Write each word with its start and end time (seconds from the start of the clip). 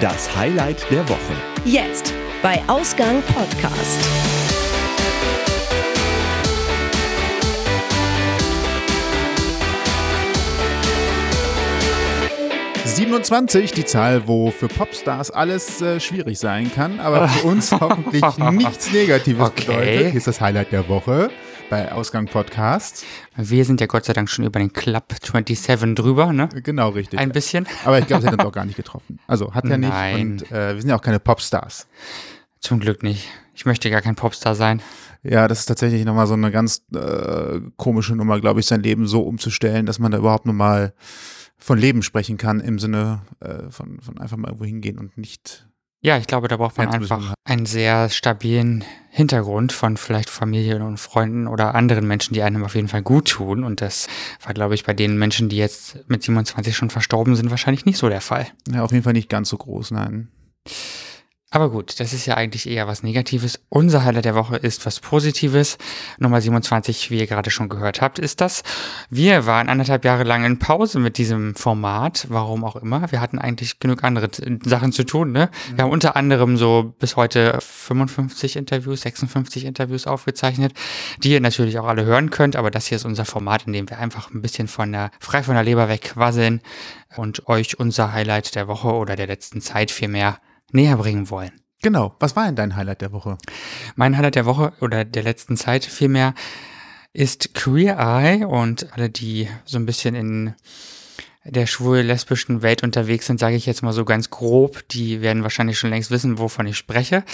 Das 0.00 0.36
Highlight 0.36 0.84
der 0.90 1.08
Woche. 1.08 1.34
Jetzt 1.64 2.12
bei 2.42 2.60
Ausgang 2.66 3.22
Podcast. 3.22 4.45
»27«, 12.96 13.74
die 13.74 13.84
Zahl, 13.84 14.26
wo 14.26 14.50
für 14.50 14.68
Popstars 14.68 15.30
alles 15.30 15.82
äh, 15.82 16.00
schwierig 16.00 16.38
sein 16.38 16.72
kann, 16.72 16.98
aber 16.98 17.28
für 17.28 17.46
uns 17.48 17.70
hoffentlich 17.70 18.24
nichts 18.52 18.90
Negatives 18.90 19.48
Okay. 19.48 19.66
bedeutet. 19.66 20.06
Hier 20.12 20.14
ist 20.14 20.26
das 20.26 20.40
Highlight 20.40 20.72
der 20.72 20.88
Woche 20.88 21.30
bei 21.68 21.92
Ausgang 21.92 22.24
Podcast. 22.24 23.04
Wir 23.36 23.66
sind 23.66 23.82
ja 23.82 23.86
Gott 23.86 24.06
sei 24.06 24.14
Dank 24.14 24.30
schon 24.30 24.46
über 24.46 24.58
den 24.60 24.72
Club 24.72 25.12
27 25.22 25.94
drüber, 25.94 26.32
ne? 26.32 26.48
Genau 26.62 26.88
richtig. 26.88 27.18
Ein 27.20 27.32
bisschen. 27.32 27.66
aber 27.84 27.98
ich 27.98 28.06
glaube, 28.06 28.22
sie 28.22 28.28
hat 28.28 28.34
uns 28.38 28.44
auch 28.46 28.52
gar 28.52 28.64
nicht 28.64 28.76
getroffen. 28.76 29.18
Also 29.26 29.52
hat 29.52 29.66
ja 29.66 29.76
nicht. 29.76 29.90
Nein. 29.90 30.32
Und 30.40 30.50
äh, 30.50 30.74
wir 30.74 30.80
sind 30.80 30.88
ja 30.88 30.96
auch 30.96 31.02
keine 31.02 31.20
Popstars. 31.20 31.86
Zum 32.60 32.80
Glück 32.80 33.02
nicht. 33.02 33.28
Ich 33.54 33.66
möchte 33.66 33.90
gar 33.90 34.00
kein 34.00 34.14
Popstar 34.16 34.54
sein. 34.54 34.80
Ja, 35.22 35.48
das 35.48 35.60
ist 35.60 35.66
tatsächlich 35.66 36.04
nochmal 36.06 36.26
so 36.26 36.34
eine 36.34 36.50
ganz 36.50 36.82
äh, 36.94 37.60
komische 37.76 38.16
Nummer, 38.16 38.40
glaube 38.40 38.60
ich, 38.60 38.66
sein 38.66 38.82
Leben 38.82 39.06
so 39.06 39.20
umzustellen, 39.20 39.84
dass 39.84 39.98
man 39.98 40.12
da 40.12 40.18
überhaupt 40.18 40.46
nochmal 40.46 40.94
von 41.58 41.78
Leben 41.78 42.02
sprechen 42.02 42.36
kann, 42.36 42.60
im 42.60 42.78
Sinne 42.78 43.22
äh, 43.40 43.70
von, 43.70 44.00
von 44.00 44.18
einfach 44.18 44.36
mal 44.36 44.48
irgendwo 44.48 44.64
hingehen 44.64 44.98
und 44.98 45.16
nicht. 45.16 45.66
Ja, 46.02 46.18
ich 46.18 46.26
glaube, 46.26 46.46
da 46.46 46.56
braucht 46.56 46.76
man 46.76 46.88
einfach 46.88 47.34
einen 47.44 47.66
sehr 47.66 48.10
stabilen 48.10 48.84
Hintergrund 49.10 49.72
von 49.72 49.96
vielleicht 49.96 50.30
Familie 50.30 50.84
und 50.84 51.00
Freunden 51.00 51.48
oder 51.48 51.74
anderen 51.74 52.06
Menschen, 52.06 52.34
die 52.34 52.42
einem 52.42 52.64
auf 52.64 52.74
jeden 52.74 52.88
Fall 52.88 53.02
gut 53.02 53.28
tun. 53.28 53.64
Und 53.64 53.80
das 53.80 54.06
war, 54.42 54.54
glaube 54.54 54.74
ich, 54.74 54.84
bei 54.84 54.94
den 54.94 55.18
Menschen, 55.18 55.48
die 55.48 55.56
jetzt 55.56 56.08
mit 56.08 56.22
27 56.22 56.76
schon 56.76 56.90
verstorben 56.90 57.34
sind, 57.34 57.50
wahrscheinlich 57.50 57.86
nicht 57.86 57.98
so 57.98 58.08
der 58.08 58.20
Fall. 58.20 58.46
Ja, 58.72 58.84
auf 58.84 58.92
jeden 58.92 59.04
Fall 59.04 59.14
nicht 59.14 59.30
ganz 59.30 59.48
so 59.48 59.56
groß, 59.56 59.90
nein. 59.92 60.28
Aber 61.56 61.70
gut, 61.70 62.00
das 62.00 62.12
ist 62.12 62.26
ja 62.26 62.34
eigentlich 62.34 62.68
eher 62.68 62.86
was 62.86 63.02
Negatives. 63.02 63.58
Unser 63.70 64.04
Highlight 64.04 64.26
der 64.26 64.34
Woche 64.34 64.56
ist 64.56 64.84
was 64.84 65.00
Positives. 65.00 65.78
Nummer 66.18 66.42
27, 66.42 67.10
wie 67.10 67.18
ihr 67.18 67.26
gerade 67.26 67.50
schon 67.50 67.70
gehört 67.70 68.02
habt, 68.02 68.18
ist 68.18 68.42
das. 68.42 68.62
Wir 69.08 69.46
waren 69.46 69.70
anderthalb 69.70 70.04
Jahre 70.04 70.24
lang 70.24 70.44
in 70.44 70.58
Pause 70.58 70.98
mit 70.98 71.16
diesem 71.16 71.54
Format, 71.54 72.26
warum 72.28 72.62
auch 72.62 72.76
immer. 72.76 73.10
Wir 73.10 73.22
hatten 73.22 73.38
eigentlich 73.38 73.80
genug 73.80 74.04
andere 74.04 74.28
Sachen 74.66 74.92
zu 74.92 75.04
tun. 75.04 75.32
Ne? 75.32 75.48
Wir 75.74 75.84
haben 75.84 75.92
unter 75.92 76.14
anderem 76.14 76.58
so 76.58 76.94
bis 76.98 77.16
heute 77.16 77.56
55 77.58 78.56
Interviews, 78.56 79.00
56 79.00 79.64
Interviews 79.64 80.06
aufgezeichnet, 80.06 80.74
die 81.22 81.30
ihr 81.30 81.40
natürlich 81.40 81.78
auch 81.78 81.86
alle 81.86 82.04
hören 82.04 82.28
könnt. 82.28 82.56
Aber 82.56 82.70
das 82.70 82.86
hier 82.86 82.96
ist 82.96 83.06
unser 83.06 83.24
Format, 83.24 83.66
in 83.66 83.72
dem 83.72 83.88
wir 83.88 83.98
einfach 83.98 84.30
ein 84.30 84.42
bisschen 84.42 84.68
von 84.68 84.92
der, 84.92 85.10
frei 85.20 85.42
von 85.42 85.54
der 85.54 85.64
Leber 85.64 85.88
weg 85.88 86.02
quasseln 86.02 86.60
und 87.16 87.48
euch 87.48 87.80
unser 87.80 88.12
Highlight 88.12 88.54
der 88.56 88.68
Woche 88.68 88.92
oder 88.92 89.16
der 89.16 89.26
letzten 89.26 89.62
Zeit 89.62 89.90
vielmehr 89.90 90.38
näher 90.72 90.96
bringen 90.96 91.30
wollen. 91.30 91.52
Genau. 91.82 92.16
Was 92.20 92.36
war 92.36 92.46
denn 92.46 92.56
dein 92.56 92.76
Highlight 92.76 93.00
der 93.00 93.12
Woche? 93.12 93.38
Mein 93.94 94.16
Highlight 94.16 94.34
der 94.34 94.46
Woche 94.46 94.72
oder 94.80 95.04
der 95.04 95.22
letzten 95.22 95.56
Zeit 95.56 95.84
vielmehr 95.84 96.34
ist 97.12 97.54
Queer 97.54 97.96
Eye 97.98 98.44
und 98.44 98.92
alle, 98.92 99.08
die 99.08 99.48
so 99.64 99.78
ein 99.78 99.86
bisschen 99.86 100.14
in 100.14 100.54
der 101.44 101.66
schwul-lesbischen 101.66 102.62
Welt 102.62 102.82
unterwegs 102.82 103.26
sind, 103.26 103.38
sage 103.38 103.56
ich 103.56 103.66
jetzt 103.66 103.82
mal 103.82 103.92
so 103.92 104.04
ganz 104.04 104.30
grob, 104.30 104.86
die 104.88 105.20
werden 105.20 105.42
wahrscheinlich 105.42 105.78
schon 105.78 105.90
längst 105.90 106.10
wissen, 106.10 106.38
wovon 106.38 106.66
ich 106.66 106.76
spreche. 106.76 107.24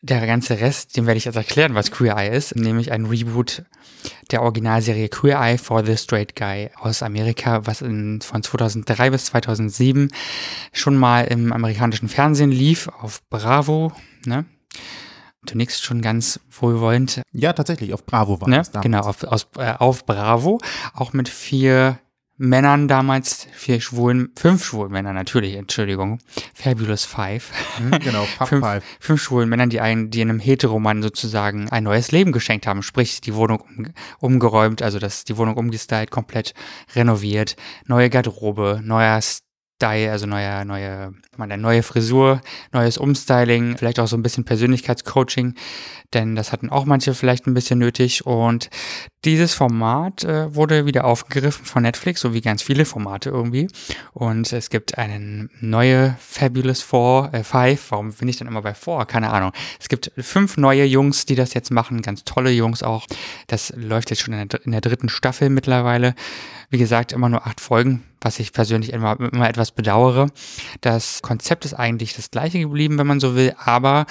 Der 0.00 0.24
ganze 0.26 0.60
Rest, 0.60 0.96
dem 0.96 1.06
werde 1.06 1.18
ich 1.18 1.24
jetzt 1.24 1.34
erklären, 1.34 1.74
was 1.74 1.90
Queer 1.90 2.16
Eye 2.16 2.28
ist, 2.36 2.54
nämlich 2.54 2.92
ein 2.92 3.06
Reboot 3.06 3.64
der 4.30 4.42
Originalserie 4.42 5.08
Queer 5.08 5.40
Eye 5.40 5.58
for 5.58 5.84
the 5.84 5.96
Straight 5.96 6.36
Guy 6.36 6.70
aus 6.76 7.02
Amerika, 7.02 7.66
was 7.66 7.82
in, 7.82 8.20
von 8.20 8.44
2003 8.44 9.10
bis 9.10 9.24
2007 9.26 10.08
schon 10.72 10.96
mal 10.96 11.22
im 11.22 11.52
amerikanischen 11.52 12.08
Fernsehen 12.08 12.52
lief, 12.52 12.88
auf 13.00 13.22
Bravo, 13.28 13.92
ne? 14.24 14.44
Du 15.46 15.56
nickst 15.56 15.82
schon 15.82 16.02
ganz 16.02 16.38
wohlwollend, 16.50 17.22
Ja, 17.32 17.52
tatsächlich, 17.52 17.92
auf 17.92 18.04
Bravo 18.04 18.40
war 18.40 18.48
ne? 18.48 18.58
das 18.58 18.70
damals. 18.70 18.82
Genau, 18.84 19.00
auf, 19.00 19.24
aus, 19.24 19.48
äh, 19.56 19.72
auf 19.78 20.04
Bravo, 20.06 20.60
auch 20.94 21.12
mit 21.12 21.28
vier 21.28 21.98
Männern 22.40 22.86
damals, 22.86 23.48
vier 23.52 23.80
schwulen, 23.80 24.30
fünf 24.38 24.64
schwulen 24.64 24.92
Männern 24.92 25.16
natürlich, 25.16 25.56
Entschuldigung, 25.56 26.20
Fabulous 26.54 27.04
Five. 27.04 27.50
Hm, 27.78 27.90
genau, 27.98 28.26
Pub 28.38 28.48
fünf, 28.48 28.64
Five. 28.64 28.84
fünf 29.00 29.20
schwulen 29.20 29.48
Männern, 29.48 29.70
die, 29.70 29.80
einen, 29.80 30.10
die 30.10 30.20
einem 30.22 30.38
Heteromann 30.38 31.02
sozusagen 31.02 31.68
ein 31.68 31.82
neues 31.82 32.12
Leben 32.12 32.30
geschenkt 32.30 32.68
haben, 32.68 32.84
sprich 32.84 33.20
die 33.20 33.34
Wohnung 33.34 33.60
um, 33.60 33.86
umgeräumt, 34.20 34.82
also 34.82 35.00
das, 35.00 35.24
die 35.24 35.36
Wohnung 35.36 35.56
umgestylt, 35.56 36.12
komplett 36.12 36.54
renoviert, 36.94 37.56
neue 37.86 38.08
Garderobe, 38.08 38.80
neuer 38.84 39.20
Style, 39.78 40.10
also 40.10 40.26
neuer, 40.26 40.64
neue, 40.64 41.14
meine, 41.36 41.56
neue 41.56 41.84
Frisur, 41.84 42.40
neues 42.72 42.98
Umstyling, 42.98 43.76
vielleicht 43.78 44.00
auch 44.00 44.08
so 44.08 44.16
ein 44.16 44.24
bisschen 44.24 44.44
Persönlichkeitscoaching, 44.44 45.54
denn 46.14 46.34
das 46.34 46.50
hatten 46.50 46.68
auch 46.68 46.84
manche 46.84 47.14
vielleicht 47.14 47.46
ein 47.46 47.54
bisschen 47.54 47.78
nötig 47.78 48.26
und 48.26 48.70
dieses 49.24 49.54
Format 49.54 50.24
äh, 50.24 50.54
wurde 50.54 50.86
wieder 50.86 51.04
aufgegriffen 51.04 51.64
von 51.64 51.82
Netflix, 51.82 52.20
so 52.20 52.34
wie 52.34 52.40
ganz 52.40 52.62
viele 52.62 52.84
Formate 52.84 53.30
irgendwie. 53.30 53.68
Und 54.14 54.52
es 54.52 54.70
gibt 54.70 54.96
eine 54.96 55.48
neue 55.60 56.16
Fabulous 56.20 56.82
Four, 56.82 57.30
äh, 57.32 57.42
Five. 57.44 57.90
Warum 57.90 58.12
bin 58.12 58.28
ich 58.28 58.36
dann 58.36 58.48
immer 58.48 58.62
bei 58.62 58.74
Four? 58.74 59.06
Keine 59.06 59.30
Ahnung. 59.30 59.52
Es 59.80 59.88
gibt 59.88 60.12
fünf 60.16 60.56
neue 60.56 60.84
Jungs, 60.84 61.26
die 61.26 61.34
das 61.34 61.52
jetzt 61.54 61.70
machen, 61.70 62.00
ganz 62.02 62.24
tolle 62.24 62.50
Jungs 62.50 62.82
auch. 62.82 63.06
Das 63.48 63.72
läuft 63.76 64.10
jetzt 64.10 64.22
schon 64.22 64.34
in 64.34 64.48
der, 64.48 64.64
in 64.64 64.72
der 64.72 64.80
dritten 64.80 65.08
Staffel 65.08 65.50
mittlerweile. 65.50 66.14
Wie 66.70 66.78
gesagt, 66.78 67.12
immer 67.12 67.28
nur 67.28 67.46
acht 67.46 67.60
Folgen, 67.60 68.04
was 68.20 68.38
ich 68.38 68.52
persönlich 68.52 68.92
immer, 68.92 69.18
immer 69.18 69.48
etwas 69.48 69.70
bedauere. 69.70 70.26
Das 70.80 71.22
Konzept 71.22 71.64
ist 71.64 71.74
eigentlich 71.74 72.14
das 72.14 72.30
gleiche 72.30 72.58
geblieben, 72.58 72.98
wenn 72.98 73.06
man 73.06 73.20
so 73.20 73.34
will, 73.34 73.54
aber 73.58 74.04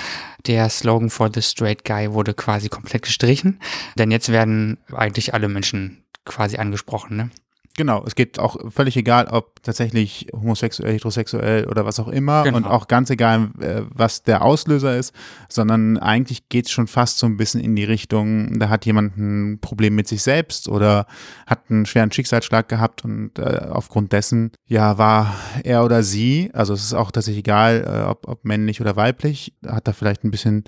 der 0.48 0.70
Slogan 0.70 1.10
for 1.10 1.30
the 1.32 1.42
Straight 1.42 1.86
Guy 1.86 2.14
wurde 2.14 2.34
quasi 2.34 2.70
komplett 2.70 3.04
gestrichen. 3.04 3.60
Denn 3.98 4.10
jetzt 4.10 4.30
werden 4.30 4.78
eigentlich 4.92 5.34
alle 5.34 5.50
Menschen 5.50 6.04
quasi 6.26 6.58
angesprochen, 6.58 7.18
ne? 7.18 7.30
Genau, 7.78 8.04
es 8.08 8.16
geht 8.16 8.40
auch 8.40 8.58
völlig 8.72 8.98
egal, 8.98 9.28
ob 9.28 9.62
tatsächlich 9.62 10.28
homosexuell, 10.34 10.94
heterosexuell 10.94 11.66
oder 11.68 11.86
was 11.86 12.00
auch 12.00 12.08
immer 12.08 12.44
Genau. 12.44 12.58
und 12.58 12.66
auch 12.66 12.88
ganz 12.88 13.12
egal, 13.12 13.52
äh, 13.62 13.84
was 13.90 14.24
der 14.24 14.42
Auslöser 14.42 14.98
ist, 14.98 15.14
sondern 15.48 15.98
eigentlich 15.98 16.50
geht 16.50 16.66
es 16.66 16.72
schon 16.72 16.88
fast 16.88 17.20
so 17.20 17.28
ein 17.28 17.38
bisschen 17.38 17.62
in 17.62 17.76
die 17.76 17.84
Richtung, 17.84 18.58
da 18.58 18.70
hat 18.70 18.86
jemand 18.88 19.16
ein 19.18 19.60
Problem 19.62 19.94
mit 19.94 20.08
sich 20.08 20.24
selbst 20.24 20.68
oder 20.68 21.06
hat 21.46 21.60
einen 21.70 21.86
schweren 21.86 22.12
Schicksalsschlag 22.12 22.68
gehabt 22.68 23.06
und 23.06 23.38
äh, 23.38 23.68
aufgrund 23.70 24.12
dessen, 24.12 24.52
ja, 24.66 24.98
war 24.98 25.36
er 25.64 25.86
oder 25.86 26.02
sie, 26.02 26.50
also 26.54 26.74
es 26.74 26.84
ist 26.84 26.94
auch 26.96 27.12
tatsächlich 27.12 27.42
egal, 27.46 27.86
äh, 27.88 28.10
ob, 28.10 28.28
ob 28.28 28.44
männlich 28.44 28.82
oder 28.82 28.96
weiblich, 28.96 29.54
hat 29.68 29.88
da 29.88 29.94
vielleicht 29.94 30.24
ein 30.24 30.32
bisschen 30.32 30.64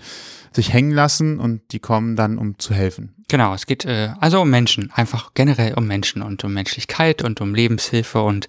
sich 0.54 0.74
hängen 0.74 0.92
lassen 0.92 1.40
und 1.40 1.62
die 1.72 1.80
kommen 1.80 2.16
dann, 2.16 2.38
um 2.38 2.60
zu 2.60 2.76
helfen. 2.76 3.16
Genau, 3.30 3.54
es 3.54 3.68
geht 3.68 3.86
äh, 3.86 4.10
also 4.20 4.42
um 4.42 4.50
Menschen, 4.50 4.92
einfach 4.92 5.34
generell 5.36 5.76
um 5.76 5.86
Menschen 5.86 6.22
und 6.24 6.44
um 6.44 6.54
Menschlichkeit 6.54 7.22
und 7.22 7.40
um 7.42 7.54
Lebenshilfe 7.54 8.22
und 8.22 8.48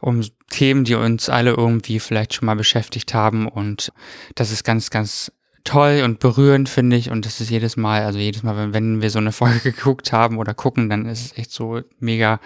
um 0.00 0.22
Themen, 0.48 0.84
die 0.84 0.94
uns 0.94 1.28
alle 1.28 1.50
irgendwie 1.50 2.00
vielleicht 2.00 2.34
schon 2.34 2.46
mal 2.46 2.56
beschäftigt 2.56 3.12
haben. 3.12 3.46
Und 3.46 3.92
das 4.34 4.50
ist 4.50 4.64
ganz, 4.64 4.88
ganz 4.88 5.30
toll 5.64 6.00
und 6.02 6.18
berührend, 6.18 6.70
finde 6.70 6.96
ich. 6.96 7.10
Und 7.10 7.26
das 7.26 7.42
ist 7.42 7.50
jedes 7.50 7.76
Mal, 7.76 8.02
also 8.02 8.18
jedes 8.18 8.42
Mal, 8.42 8.56
wenn, 8.56 8.72
wenn 8.72 9.02
wir 9.02 9.10
so 9.10 9.18
eine 9.18 9.32
Folge 9.40 9.60
geguckt 9.60 10.12
haben 10.12 10.38
oder 10.38 10.54
gucken, 10.54 10.88
dann 10.88 11.04
ist 11.04 11.26
es 11.26 11.38
echt 11.38 11.52
so 11.52 11.82
mega 11.98 12.40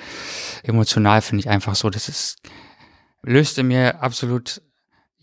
emotional, 0.65 1.23
finde 1.23 1.41
ich 1.41 1.49
einfach 1.49 1.77
so. 1.77 1.89
Das 1.89 2.09
ist, 2.09 2.39
löst 3.23 3.59
in 3.59 3.69
mir 3.69 4.03
absolut 4.03 4.61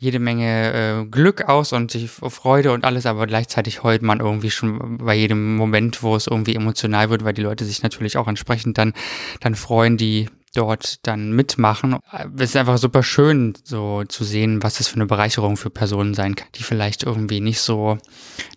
jede 0.02 0.18
Menge 0.18 0.74
äh, 0.74 1.06
Glück 1.06 1.48
aus 1.48 1.74
und 1.74 1.92
sich 1.92 2.10
Freude 2.10 2.72
und 2.72 2.86
alles, 2.86 3.06
aber 3.06 3.28
gleichzeitig 3.28 3.84
heult 3.84 4.02
man 4.02 4.20
irgendwie 4.20 4.50
schon 4.50 4.98
bei 4.98 5.14
jedem 5.14 5.56
Moment, 5.56 6.02
wo 6.02 6.16
es 6.16 6.26
irgendwie 6.26 6.56
emotional 6.56 7.12
wird, 7.12 7.24
weil 7.24 7.36
die 7.36 7.44
Leute 7.44 7.66
sich 7.66 7.84
natürlich 7.84 8.18
auch 8.18 8.28
entsprechend 8.28 8.80
dann, 8.80 8.94
dann 9.42 9.54
freuen, 9.54 9.98
die 9.98 10.28
dort 10.56 11.06
dann 11.06 11.34
mitmachen. 11.34 12.00
Es 12.36 12.50
ist 12.50 12.56
einfach 12.56 12.80
super 12.80 13.04
schön, 13.04 13.54
so 13.64 14.04
zu 14.04 14.24
sehen, 14.24 14.64
was 14.64 14.80
das 14.80 14.88
für 14.88 14.96
eine 14.96 15.06
Bereicherung 15.06 15.56
für 15.56 15.70
Personen 15.70 16.16
sein 16.16 16.34
kann, 16.34 16.48
die 16.56 16.64
vielleicht 16.64 17.04
irgendwie 17.04 17.40
nicht 17.40 17.60
so, 17.60 18.00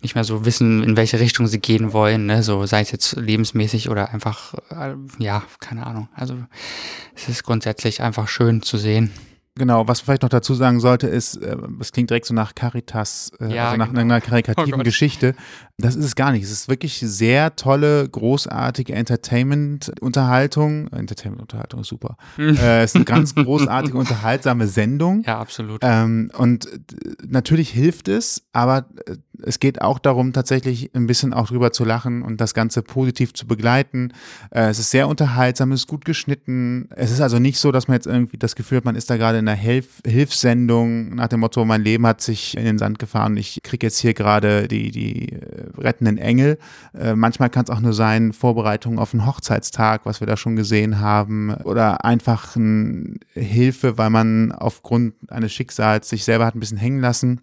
nicht 0.01 0.15
mehr 0.15 0.23
so 0.23 0.45
wissen, 0.45 0.83
in 0.83 0.97
welche 0.97 1.19
Richtung 1.19 1.45
sie 1.45 1.59
gehen 1.59 1.93
wollen, 1.93 2.25
ne? 2.25 2.41
so 2.41 2.65
sei 2.65 2.81
es 2.81 2.91
jetzt 2.91 3.15
lebensmäßig 3.17 3.89
oder 3.91 4.11
einfach, 4.11 4.55
äh, 4.71 4.95
ja, 5.19 5.43
keine 5.59 5.85
Ahnung. 5.85 6.09
Also 6.15 6.35
es 7.13 7.29
ist 7.29 7.43
grundsätzlich 7.43 8.01
einfach 8.01 8.27
schön 8.29 8.63
zu 8.63 8.77
sehen. 8.77 9.11
Genau, 9.57 9.87
was 9.87 10.01
man 10.01 10.05
vielleicht 10.05 10.21
noch 10.23 10.29
dazu 10.29 10.53
sagen 10.53 10.81
sollte, 10.81 11.07
ist, 11.07 11.37
äh, 11.37 11.55
es 11.79 11.93
klingt 11.93 12.09
direkt 12.09 12.25
so 12.25 12.33
nach 12.33 12.55
Caritas, 12.55 13.31
äh, 13.39 13.53
Ja, 13.55 13.67
also 13.67 13.77
nach 13.77 13.87
genau. 13.87 14.01
einer 14.01 14.19
karikativen 14.21 14.81
Oh. 14.81 14.83
Geschichte. 14.83 15.33
Das 15.77 15.95
ist 15.95 16.03
es 16.05 16.15
gar 16.15 16.31
nicht. 16.33 16.43
Es 16.43 16.51
ist 16.51 16.67
wirklich 16.67 16.99
sehr 16.99 17.55
tolle, 17.55 18.07
großartige 18.09 18.93
Entertainment-Unterhaltung. 18.93 20.87
Entertainment-Unterhaltung 20.89 21.81
ist 21.81 21.87
super. 21.87 22.17
äh, 22.37 22.83
es 22.83 22.91
ist 22.91 22.95
eine 22.97 23.05
ganz 23.05 23.33
großartige, 23.35 23.97
unterhaltsame 23.97 24.67
Sendung. 24.67 25.23
Ja, 25.25 25.39
absolut. 25.39 25.79
Ähm, 25.83 26.31
und 26.37 26.65
äh, 26.65 26.79
natürlich 27.25 27.69
hilft 27.69 28.07
es, 28.07 28.43
aber 28.53 28.85
es 29.43 29.59
geht 29.59 29.81
auch 29.81 29.99
darum, 29.99 30.33
tatsächlich 30.33 30.91
ein 30.93 31.07
bisschen 31.07 31.33
auch 31.33 31.47
drüber 31.47 31.71
zu 31.71 31.83
lachen 31.83 32.21
und 32.21 32.41
das 32.41 32.53
Ganze 32.53 32.81
positiv 32.81 33.33
zu 33.33 33.47
begleiten. 33.47 34.13
Äh, 34.51 34.69
es 34.69 34.79
ist 34.79 34.91
sehr 34.91 35.07
unterhaltsam, 35.07 35.71
es 35.71 35.81
ist 35.81 35.87
gut 35.87 36.05
geschnitten. 36.05 36.89
Es 36.95 37.11
ist 37.11 37.21
also 37.21 37.39
nicht 37.39 37.57
so, 37.57 37.71
dass 37.71 37.87
man 37.87 37.95
jetzt 37.95 38.07
irgendwie 38.07 38.37
das 38.37 38.55
Gefühl 38.55 38.77
hat, 38.77 38.85
man 38.85 38.95
ist 38.95 39.09
da 39.09 39.17
gerade 39.17 39.39
in 39.39 39.47
einer 39.47 39.57
Hilf 39.57 40.01
Hilfssendung 40.05 41.15
nach 41.15 41.27
dem 41.27 41.39
Motto, 41.39 41.63
mein 41.65 41.81
Leben 41.81 42.05
hat 42.05 42.21
sich 42.21 42.57
in 42.57 42.65
den 42.65 42.77
Sand 42.77 42.99
gefahren, 42.99 43.37
ich 43.37 43.59
kriege 43.63 43.85
jetzt 43.85 43.99
hier 43.99 44.13
gerade 44.13 44.67
die, 44.67 44.91
die 44.91 45.33
äh, 45.33 45.39
rettenden 45.77 46.17
Engel. 46.17 46.57
Äh, 46.93 47.15
manchmal 47.15 47.49
kann 47.49 47.65
es 47.65 47.69
auch 47.69 47.79
nur 47.79 47.93
sein, 47.93 48.33
Vorbereitung 48.33 48.99
auf 48.99 49.13
einen 49.13 49.25
Hochzeitstag, 49.25 50.01
was 50.05 50.19
wir 50.19 50.27
da 50.27 50.37
schon 50.37 50.55
gesehen 50.55 50.99
haben, 50.99 51.53
oder 51.63 52.05
einfach 52.05 52.55
ein 52.55 53.19
Hilfe, 53.33 53.97
weil 53.97 54.09
man 54.09 54.51
aufgrund 54.51 55.13
eines 55.29 55.53
Schicksals 55.53 56.09
sich 56.09 56.23
selber 56.23 56.45
hat 56.45 56.55
ein 56.55 56.59
bisschen 56.59 56.77
hängen 56.77 56.99
lassen 56.99 57.41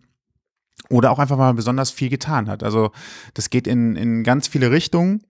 oder 0.88 1.10
auch 1.10 1.18
einfach 1.18 1.36
mal 1.36 1.54
besonders 1.54 1.90
viel 1.90 2.08
getan 2.08 2.48
hat. 2.48 2.62
Also 2.62 2.92
das 3.34 3.50
geht 3.50 3.66
in, 3.66 3.96
in 3.96 4.24
ganz 4.24 4.48
viele 4.48 4.70
Richtungen 4.70 5.24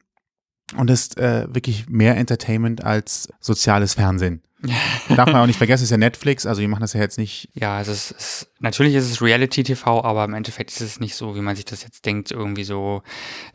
und 0.77 0.91
ist 0.91 1.19
äh, 1.19 1.47
wirklich 1.53 1.89
mehr 1.89 2.17
Entertainment 2.17 2.85
als 2.85 3.29
soziales 3.41 3.95
Fernsehen. 3.95 4.43
Darf 5.09 5.27
man 5.27 5.43
auch 5.43 5.47
nicht 5.47 5.57
vergessen, 5.57 5.83
es 5.83 5.89
ist 5.89 5.91
ja 5.91 5.97
Netflix, 5.97 6.47
also 6.47 6.61
die 6.61 6.69
machen 6.69 6.83
das 6.83 6.93
ja 6.93 7.01
jetzt 7.01 7.19
nicht. 7.19 7.49
Ja, 7.53 7.81
es 7.81 7.89
ist, 7.89 8.15
es, 8.17 8.49
natürlich 8.61 8.95
ist 8.95 9.11
es 9.11 9.21
Reality-TV, 9.21 10.05
aber 10.05 10.25
im 10.25 10.35
Endeffekt 10.35 10.71
ist 10.71 10.81
es 10.81 11.01
nicht 11.01 11.17
so, 11.17 11.35
wie 11.35 11.41
man 11.41 11.57
sich 11.57 11.65
das 11.65 11.83
jetzt 11.83 12.07
denkt, 12.07 12.31
irgendwie 12.31 12.63
so, 12.63 13.03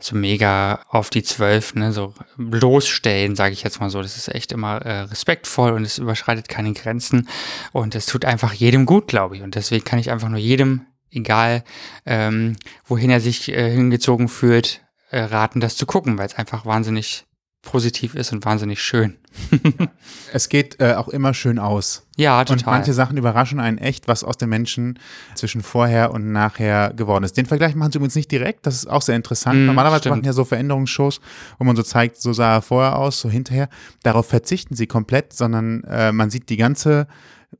so 0.00 0.16
mega 0.16 0.80
auf 0.90 1.08
die 1.08 1.22
Zwölf, 1.22 1.74
ne, 1.74 1.92
so 1.92 2.12
bloßstellen, 2.36 3.36
sage 3.36 3.54
ich 3.54 3.62
jetzt 3.62 3.80
mal 3.80 3.88
so. 3.88 4.02
Das 4.02 4.18
ist 4.18 4.28
echt 4.28 4.52
immer 4.52 4.82
äh, 4.82 5.00
respektvoll 5.00 5.72
und 5.72 5.82
es 5.82 5.96
überschreitet 5.96 6.48
keine 6.50 6.74
Grenzen 6.74 7.26
und 7.72 7.94
es 7.94 8.04
tut 8.04 8.26
einfach 8.26 8.52
jedem 8.52 8.84
gut, 8.84 9.08
glaube 9.08 9.36
ich. 9.36 9.42
Und 9.42 9.54
deswegen 9.54 9.84
kann 9.84 9.98
ich 9.98 10.10
einfach 10.10 10.28
nur 10.28 10.40
jedem, 10.40 10.82
egal 11.10 11.64
ähm, 12.06 12.56
wohin 12.84 13.10
er 13.10 13.20
sich 13.20 13.48
äh, 13.50 13.70
hingezogen 13.70 14.28
fühlt, 14.28 14.82
äh, 15.10 15.20
raten, 15.20 15.60
das 15.60 15.76
zu 15.76 15.86
gucken, 15.86 16.18
weil 16.18 16.26
es 16.26 16.34
einfach 16.34 16.66
wahnsinnig 16.66 17.24
positiv 17.62 18.14
ist 18.14 18.32
und 18.32 18.44
wahnsinnig 18.44 18.80
schön. 18.80 19.18
es 20.32 20.48
geht 20.48 20.80
äh, 20.80 20.94
auch 20.94 21.08
immer 21.08 21.34
schön 21.34 21.58
aus. 21.58 22.06
Ja, 22.16 22.42
total. 22.44 22.56
Und 22.56 22.66
manche 22.66 22.92
Sachen 22.94 23.16
überraschen 23.16 23.60
einen 23.60 23.78
echt, 23.78 24.08
was 24.08 24.24
aus 24.24 24.36
den 24.36 24.48
Menschen 24.48 24.98
zwischen 25.34 25.60
vorher 25.62 26.12
und 26.12 26.32
nachher 26.32 26.94
geworden 26.94 27.24
ist. 27.24 27.36
Den 27.36 27.46
Vergleich 27.46 27.74
machen 27.74 27.92
sie 27.92 27.98
übrigens 27.98 28.14
nicht 28.14 28.30
direkt, 28.30 28.64
das 28.66 28.74
ist 28.74 28.88
auch 28.88 29.02
sehr 29.02 29.16
interessant. 29.16 29.60
Mm, 29.60 29.66
Normalerweise 29.66 30.02
stimmt. 30.02 30.16
machen 30.16 30.24
ja 30.24 30.32
so 30.32 30.44
Veränderungsshows, 30.44 31.20
wo 31.58 31.64
man 31.64 31.76
so 31.76 31.82
zeigt, 31.82 32.20
so 32.20 32.32
sah 32.32 32.54
er 32.54 32.62
vorher 32.62 32.96
aus, 32.96 33.20
so 33.20 33.28
hinterher. 33.28 33.68
Darauf 34.02 34.26
verzichten 34.26 34.74
sie 34.74 34.86
komplett, 34.86 35.32
sondern 35.32 35.84
äh, 35.84 36.12
man 36.12 36.30
sieht 36.30 36.48
die 36.48 36.56
ganze 36.56 37.06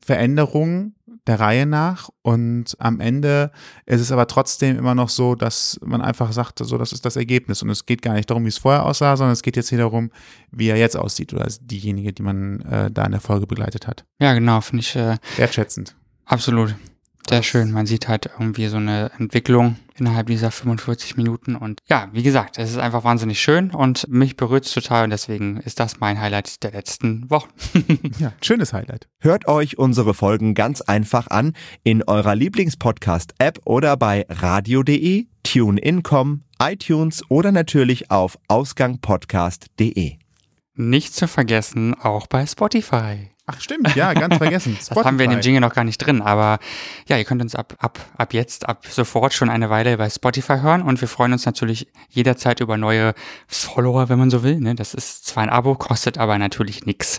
Veränderung 0.00 0.95
der 1.28 1.38
Reihe 1.38 1.66
nach. 1.66 2.08
Und 2.22 2.75
am 2.78 3.00
Ende 3.00 3.52
ist 3.86 4.00
es 4.00 4.10
aber 4.10 4.26
trotzdem 4.26 4.78
immer 4.78 4.94
noch 4.94 5.08
so, 5.08 5.34
dass 5.34 5.78
man 5.84 6.00
einfach 6.00 6.32
sagt, 6.32 6.58
so, 6.58 6.78
das 6.78 6.92
ist 6.92 7.04
das 7.04 7.16
Ergebnis. 7.16 7.62
Und 7.62 7.70
es 7.70 7.86
geht 7.86 8.02
gar 8.02 8.14
nicht 8.14 8.28
darum, 8.28 8.44
wie 8.44 8.48
es 8.48 8.58
vorher 8.58 8.84
aussah, 8.84 9.16
sondern 9.16 9.32
es 9.32 9.42
geht 9.42 9.56
jetzt 9.56 9.69
hier 9.69 9.78
darum, 9.78 10.10
wie 10.50 10.69
er 10.69 10.76
jetzt 10.76 10.96
aussieht 10.96 11.32
oder 11.32 11.46
diejenige, 11.60 12.12
die 12.12 12.22
man 12.22 12.60
äh, 12.62 12.90
da 12.90 13.04
in 13.04 13.12
der 13.12 13.20
Folge 13.20 13.46
begleitet 13.46 13.86
hat. 13.86 14.04
Ja, 14.20 14.34
genau, 14.34 14.60
finde 14.60 14.80
ich. 14.80 14.96
Äh, 14.96 15.16
Wertschätzend. 15.36 15.94
Absolut. 16.25 16.75
Sehr 17.28 17.42
schön. 17.42 17.72
Man 17.72 17.86
sieht 17.86 18.08
halt 18.08 18.30
irgendwie 18.38 18.69
so 18.69 18.78
eine 18.78 19.10
Entwicklung 19.19 19.76
innerhalb 19.96 20.28
dieser 20.28 20.50
45 20.50 21.16
Minuten. 21.16 21.56
Und 21.56 21.80
ja, 21.88 22.08
wie 22.12 22.22
gesagt, 22.22 22.58
es 22.58 22.70
ist 22.70 22.78
einfach 22.78 23.04
wahnsinnig 23.04 23.40
schön 23.40 23.70
und 23.70 24.08
mich 24.08 24.36
berührt 24.36 24.64
es 24.64 24.72
total 24.72 25.04
und 25.04 25.10
deswegen 25.10 25.58
ist 25.58 25.80
das 25.80 26.00
mein 26.00 26.20
Highlight 26.20 26.62
der 26.62 26.72
letzten 26.72 27.28
Wochen. 27.30 27.48
ja, 28.19 28.32
schönes 28.42 28.72
Highlight. 28.72 29.08
Hört 29.20 29.46
euch 29.48 29.78
unsere 29.78 30.14
Folgen 30.14 30.54
ganz 30.54 30.80
einfach 30.80 31.28
an 31.28 31.52
in 31.82 32.02
eurer 32.02 32.34
Lieblingspodcast-App 32.34 33.60
oder 33.64 33.96
bei 33.96 34.25
radio.de, 34.28 35.26
TuneIn.com, 35.42 36.44
iTunes 36.62 37.22
oder 37.28 37.52
natürlich 37.52 38.10
auf 38.10 38.38
ausgangpodcast.de. 38.48 40.16
Nicht 40.75 41.14
zu 41.14 41.26
vergessen, 41.26 41.94
auch 41.94 42.28
bei 42.28 42.46
Spotify. 42.46 43.30
Ach 43.50 43.59
stimmt, 43.61 43.95
ja, 43.97 44.12
ganz 44.12 44.37
vergessen. 44.39 44.75
Spotify. 44.75 44.95
Das 44.95 45.05
haben 45.06 45.19
wir 45.19 45.25
in 45.25 45.31
dem 45.31 45.41
Jingle 45.41 45.62
noch 45.62 45.73
gar 45.73 45.85
nicht 45.85 45.97
drin, 45.99 46.21
aber 46.21 46.59
ja, 47.09 47.17
ihr 47.17 47.25
könnt 47.25 47.41
uns 47.41 47.55
ab, 47.55 47.75
ab, 47.79 47.99
ab 48.19 48.35
jetzt, 48.35 48.69
ab 48.69 48.87
sofort 48.87 49.33
schon 49.33 49.49
eine 49.49 49.71
Weile 49.71 49.97
bei 49.97 50.11
Spotify 50.11 50.59
hören 50.61 50.83
und 50.83 51.00
wir 51.00 51.09
freuen 51.09 51.33
uns 51.33 51.47
natürlich 51.47 51.89
jederzeit 52.11 52.61
über 52.61 52.77
neue 52.77 53.15
Follower, 53.47 54.11
wenn 54.11 54.19
man 54.19 54.29
so 54.29 54.43
will. 54.43 54.61
Ne? 54.61 54.75
Das 54.75 54.93
ist 54.93 55.25
zwar 55.25 55.45
ein 55.45 55.49
Abo, 55.49 55.75
kostet 55.77 56.19
aber 56.19 56.37
natürlich 56.37 56.85
nichts. 56.85 57.19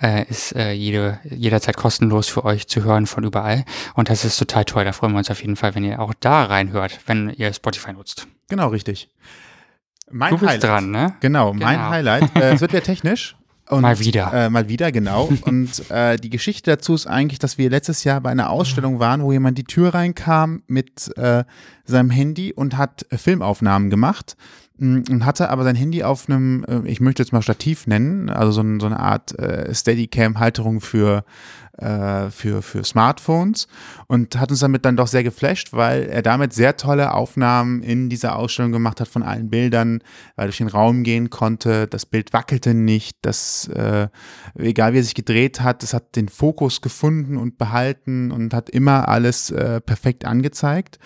Äh, 0.00 0.28
ist 0.28 0.54
äh, 0.54 0.72
jede, 0.72 1.20
jederzeit 1.24 1.76
kostenlos 1.76 2.28
für 2.28 2.44
euch 2.44 2.68
zu 2.68 2.84
hören 2.84 3.06
von 3.06 3.24
überall 3.24 3.64
und 3.94 4.10
das 4.10 4.26
ist 4.26 4.36
total 4.36 4.66
toll. 4.66 4.84
Da 4.84 4.92
freuen 4.92 5.12
wir 5.12 5.18
uns 5.18 5.30
auf 5.30 5.40
jeden 5.40 5.56
Fall, 5.56 5.74
wenn 5.74 5.84
ihr 5.84 6.00
auch 6.00 6.12
da 6.20 6.44
reinhört, 6.44 7.00
wenn 7.06 7.30
ihr 7.30 7.52
Spotify 7.54 7.94
nutzt. 7.94 8.26
Genau, 8.48 8.68
richtig. 8.68 9.08
Mein 10.10 10.30
du 10.30 10.38
bist 10.38 10.50
Highlight. 10.50 10.64
dran, 10.64 10.90
ne? 10.90 11.14
Genau, 11.20 11.54
mein 11.54 11.78
genau. 11.78 11.90
Highlight. 11.90 12.36
Äh, 12.36 12.52
es 12.52 12.60
wird 12.60 12.72
ja 12.72 12.80
technisch. 12.82 13.34
Und, 13.72 13.82
mal 13.82 13.98
wieder. 13.98 14.32
Äh, 14.34 14.50
mal 14.50 14.68
wieder, 14.68 14.92
genau. 14.92 15.32
Und 15.42 15.90
äh, 15.90 16.16
die 16.16 16.28
Geschichte 16.28 16.70
dazu 16.70 16.94
ist 16.94 17.06
eigentlich, 17.06 17.38
dass 17.38 17.56
wir 17.56 17.70
letztes 17.70 18.04
Jahr 18.04 18.20
bei 18.20 18.30
einer 18.30 18.50
Ausstellung 18.50 18.98
waren, 18.98 19.22
wo 19.22 19.32
jemand 19.32 19.56
die 19.56 19.64
Tür 19.64 19.94
reinkam 19.94 20.62
mit 20.66 21.10
äh, 21.16 21.44
seinem 21.84 22.10
Handy 22.10 22.52
und 22.52 22.76
hat 22.76 23.06
Filmaufnahmen 23.10 23.88
gemacht 23.88 24.36
und 24.78 25.24
hatte 25.24 25.50
aber 25.50 25.64
sein 25.64 25.76
Handy 25.76 26.02
auf 26.02 26.28
einem, 26.28 26.64
äh, 26.64 26.80
ich 26.88 27.00
möchte 27.00 27.22
jetzt 27.22 27.32
mal 27.32 27.42
Stativ 27.42 27.86
nennen, 27.86 28.30
also 28.30 28.52
so, 28.52 28.62
so 28.80 28.86
eine 28.86 28.98
Art 28.98 29.38
äh, 29.38 29.72
Steadicam-Halterung 29.74 30.80
für 30.80 31.24
äh, 31.78 32.30
für, 32.30 32.60
für 32.60 32.84
Smartphones 32.84 33.66
und 34.06 34.38
hat 34.38 34.50
uns 34.50 34.60
damit 34.60 34.84
dann 34.84 34.96
doch 34.96 35.06
sehr 35.06 35.24
geflasht, 35.24 35.72
weil 35.72 36.02
er 36.04 36.20
damit 36.20 36.52
sehr 36.52 36.76
tolle 36.76 37.14
Aufnahmen 37.14 37.82
in 37.82 38.10
dieser 38.10 38.36
Ausstellung 38.36 38.72
gemacht 38.72 39.00
hat 39.00 39.08
von 39.08 39.22
allen 39.22 39.48
Bildern, 39.48 40.00
weil 40.36 40.44
er 40.44 40.48
durch 40.48 40.58
den 40.58 40.68
Raum 40.68 41.02
gehen 41.02 41.30
konnte, 41.30 41.86
das 41.86 42.04
Bild 42.04 42.34
wackelte 42.34 42.74
nicht, 42.74 43.16
das, 43.22 43.68
äh, 43.68 44.08
egal 44.54 44.92
wie 44.92 44.98
er 44.98 45.04
sich 45.04 45.14
gedreht 45.14 45.62
hat, 45.62 45.82
es 45.82 45.94
hat 45.94 46.14
den 46.14 46.28
Fokus 46.28 46.82
gefunden 46.82 47.38
und 47.38 47.56
behalten 47.56 48.32
und 48.32 48.52
hat 48.52 48.68
immer 48.68 49.08
alles 49.08 49.50
äh, 49.50 49.80
perfekt 49.80 50.26
angezeigt. 50.26 50.98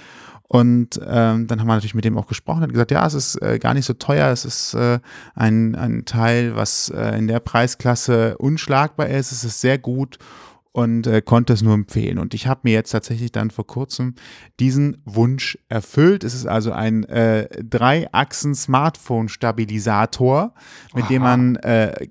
Und 0.49 1.01
ähm, 1.05 1.47
dann 1.47 1.61
haben 1.61 1.67
wir 1.67 1.75
natürlich 1.75 1.95
mit 1.95 2.05
dem 2.05 2.17
auch 2.17 2.29
gesprochen 2.29 2.63
und 2.63 2.73
gesagt, 2.73 2.93
ja, 2.93 3.05
es 3.05 3.15
ist 3.15 3.43
äh, 3.43 3.59
gar 3.59 3.75
nicht 3.75 3.85
so 3.85 3.95
teuer, 3.95 4.31
es 4.31 4.45
ist 4.45 4.75
äh, 4.75 5.01
ein, 5.35 5.75
ein 5.75 6.05
Teil, 6.05 6.55
was 6.55 6.89
äh, 6.89 7.19
in 7.19 7.27
der 7.27 7.41
Preisklasse 7.41 8.39
unschlagbar 8.39 9.09
ist, 9.09 9.33
es 9.33 9.43
ist 9.43 9.61
sehr 9.61 9.79
gut 9.79 10.19
und 10.77 11.07
äh, 11.07 11.23
konnte 11.23 11.55
es 11.55 11.63
nur 11.63 11.73
empfehlen. 11.73 12.19
Und 12.19 12.35
ich 12.35 12.47
habe 12.47 12.61
mir 12.65 12.75
jetzt 12.75 12.91
tatsächlich 12.91 13.33
dann 13.33 13.51
vor 13.51 13.67
kurzem 13.67 14.15
diesen 14.61 14.99
Wunsch 15.07 15.57
erfüllt. 15.71 16.23
Es 16.23 16.35
ist 16.35 16.45
also 16.45 16.73
ein 16.73 17.05
äh, 17.05 17.49
Drei-Achsen-Smartphone-Stabilisator, 17.65 20.53
mit 20.95 21.05
Aha. 21.05 21.09
dem 21.09 21.23
man 21.23 21.57
äh, 21.57 22.09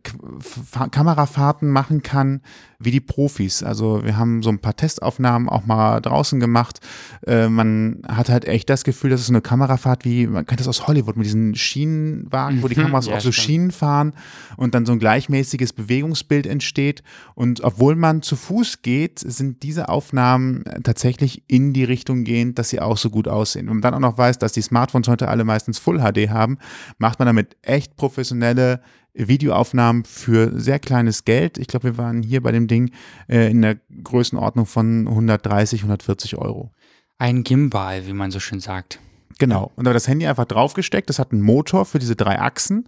Kamerafahrten 0.89 1.69
machen 1.69 2.01
kann 2.01 2.41
wie 2.79 2.91
die 2.91 3.01
Profis. 3.01 3.63
Also 3.63 4.03
wir 4.03 4.17
haben 4.17 4.43
so 4.43 4.49
ein 4.49 4.59
paar 4.59 4.75
Testaufnahmen 4.75 5.47
auch 5.47 5.65
mal 5.65 6.01
draußen 6.01 6.37
gemacht. 6.39 6.79
Äh, 7.25 7.47
man 7.49 8.01
hat 8.07 8.29
halt 8.29 8.45
echt 8.45 8.69
das 8.69 8.83
Gefühl, 8.83 9.11
dass 9.11 9.21
es 9.21 9.29
eine 9.29 9.41
Kamerafahrt 9.41 10.05
wie, 10.05 10.27
man 10.27 10.45
kennt 10.45 10.59
das 10.59 10.67
aus 10.67 10.87
Hollywood 10.87 11.17
mit 11.17 11.25
diesen 11.25 11.55
Schienenwagen, 11.55 12.63
wo 12.63 12.67
die 12.67 12.75
mhm. 12.75 12.83
Kameras 12.83 13.07
ja, 13.07 13.15
auf 13.15 13.21
so 13.21 13.31
stimmt. 13.31 13.45
Schienen 13.45 13.71
fahren 13.71 14.13
und 14.57 14.75
dann 14.75 14.85
so 14.85 14.91
ein 14.91 14.99
gleichmäßiges 14.99 15.73
Bewegungsbild 15.73 16.47
entsteht. 16.47 17.03
Und 17.33 17.63
obwohl 17.63 17.95
man 17.95 18.21
zu 18.21 18.35
Fuß 18.35 18.54
geht, 18.81 19.19
sind 19.19 19.63
diese 19.63 19.89
Aufnahmen 19.89 20.63
tatsächlich 20.83 21.43
in 21.47 21.73
die 21.73 21.83
Richtung 21.83 22.23
gehend, 22.23 22.59
dass 22.59 22.69
sie 22.69 22.79
auch 22.79 22.97
so 22.97 23.09
gut 23.09 23.27
aussehen. 23.27 23.67
Wenn 23.67 23.75
man 23.75 23.81
dann 23.81 23.93
auch 23.95 24.11
noch 24.11 24.17
weiß, 24.17 24.39
dass 24.39 24.53
die 24.53 24.61
Smartphones 24.61 25.07
heute 25.07 25.27
alle 25.27 25.43
meistens 25.43 25.79
Full 25.79 25.99
HD 25.99 26.29
haben, 26.29 26.57
macht 26.97 27.19
man 27.19 27.25
damit 27.25 27.57
echt 27.61 27.95
professionelle 27.95 28.81
Videoaufnahmen 29.13 30.03
für 30.05 30.59
sehr 30.59 30.79
kleines 30.79 31.25
Geld. 31.25 31.57
Ich 31.57 31.67
glaube, 31.67 31.85
wir 31.85 31.97
waren 31.97 32.21
hier 32.21 32.41
bei 32.41 32.51
dem 32.51 32.67
Ding 32.67 32.91
äh, 33.27 33.49
in 33.49 33.61
der 33.61 33.77
Größenordnung 34.03 34.65
von 34.65 35.07
130, 35.07 35.81
140 35.81 36.37
Euro. 36.37 36.71
Ein 37.17 37.43
Gimbal, 37.43 38.07
wie 38.07 38.13
man 38.13 38.31
so 38.31 38.39
schön 38.39 38.59
sagt. 38.59 38.99
Genau. 39.39 39.71
Und 39.75 39.85
da 39.85 39.93
das 39.93 40.07
Handy 40.07 40.27
einfach 40.27 40.45
draufgesteckt. 40.45 41.09
Das 41.09 41.19
hat 41.19 41.31
einen 41.31 41.41
Motor 41.41 41.85
für 41.85 41.99
diese 41.99 42.15
drei 42.15 42.39
Achsen. 42.39 42.87